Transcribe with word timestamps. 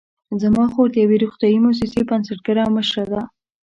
زما 0.41 0.65
خور 0.73 0.87
د 0.91 0.95
یوې 1.03 1.17
روغتیايي 1.23 1.59
مؤسسې 1.65 2.01
بنسټګره 2.09 2.61
او 2.63 2.71
مشره 2.77 3.05
ده 3.13 3.21